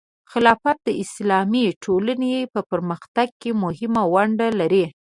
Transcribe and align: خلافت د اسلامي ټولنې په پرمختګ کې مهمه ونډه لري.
خلافت 0.31 0.77
د 0.83 0.89
اسلامي 1.03 1.65
ټولنې 1.83 2.33
په 2.53 2.59
پرمختګ 2.71 3.27
کې 3.41 3.51
مهمه 3.63 4.03
ونډه 4.13 4.47
لري. 4.59 4.85